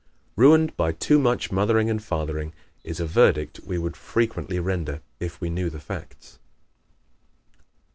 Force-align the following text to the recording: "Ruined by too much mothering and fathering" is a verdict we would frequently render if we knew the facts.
"Ruined 0.35 0.75
by 0.75 0.93
too 0.93 1.19
much 1.19 1.51
mothering 1.51 1.87
and 1.87 2.01
fathering" 2.03 2.55
is 2.83 2.99
a 2.99 3.05
verdict 3.05 3.59
we 3.63 3.77
would 3.77 3.95
frequently 3.95 4.57
render 4.59 5.01
if 5.19 5.39
we 5.39 5.51
knew 5.51 5.69
the 5.69 5.79
facts. 5.79 6.39